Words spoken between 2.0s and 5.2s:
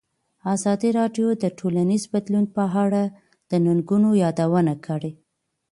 بدلون په اړه د ننګونو یادونه کړې.